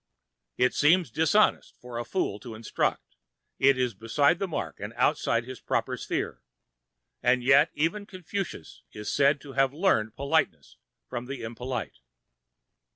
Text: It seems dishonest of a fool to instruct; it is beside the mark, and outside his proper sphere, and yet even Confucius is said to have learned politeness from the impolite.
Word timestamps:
It 0.57 0.73
seems 0.73 1.11
dishonest 1.11 1.75
of 1.83 1.91
a 1.95 2.03
fool 2.03 2.39
to 2.39 2.55
instruct; 2.55 3.17
it 3.59 3.77
is 3.77 3.93
beside 3.93 4.39
the 4.39 4.47
mark, 4.47 4.79
and 4.79 4.93
outside 4.95 5.43
his 5.45 5.59
proper 5.59 5.95
sphere, 5.95 6.41
and 7.21 7.43
yet 7.43 7.69
even 7.75 8.07
Confucius 8.07 8.81
is 8.93 9.11
said 9.13 9.39
to 9.41 9.51
have 9.53 9.75
learned 9.75 10.15
politeness 10.15 10.77
from 11.07 11.27
the 11.27 11.43
impolite. 11.43 11.99